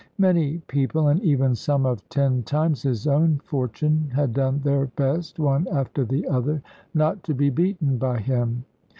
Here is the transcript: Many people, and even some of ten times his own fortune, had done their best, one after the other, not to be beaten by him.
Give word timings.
Many 0.17 0.57
people, 0.65 1.09
and 1.09 1.21
even 1.21 1.53
some 1.53 1.85
of 1.85 2.09
ten 2.09 2.41
times 2.41 2.81
his 2.81 3.05
own 3.05 3.37
fortune, 3.43 4.09
had 4.15 4.33
done 4.33 4.59
their 4.63 4.87
best, 4.87 5.37
one 5.37 5.67
after 5.71 6.03
the 6.05 6.27
other, 6.27 6.63
not 6.95 7.21
to 7.21 7.35
be 7.35 7.51
beaten 7.51 7.99
by 7.99 8.17
him. 8.17 8.65